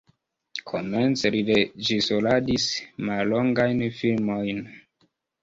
[0.69, 2.67] Komence li reĝisoradis
[3.11, 4.65] mallongajn filmojn.